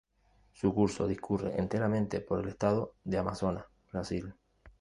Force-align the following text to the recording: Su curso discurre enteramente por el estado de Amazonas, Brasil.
Su 0.53 0.73
curso 0.73 1.05
discurre 1.05 1.55
enteramente 1.59 2.21
por 2.21 2.39
el 2.41 2.47
estado 2.47 2.95
de 3.03 3.19
Amazonas, 3.19 3.65
Brasil. 3.93 4.33